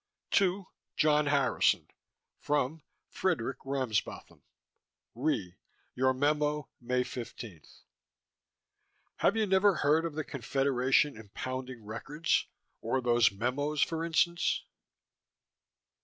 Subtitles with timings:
[0.31, 1.87] TO: John Harrison
[2.39, 2.81] FROM:
[3.13, 3.57] Fredk.
[3.63, 4.41] Ramsbotham
[5.13, 5.55] RE:
[5.93, 7.61] Your memo May 15
[9.17, 12.47] Have you never heard of the Confederation impounding records?
[12.81, 14.63] Or these memos, for instance?